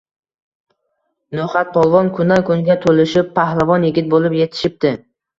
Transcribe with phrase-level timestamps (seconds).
[1.39, 4.93] No’xatpolvon kundan-kunga to’lishib, pahlavon yigit bo’lib yetishipti.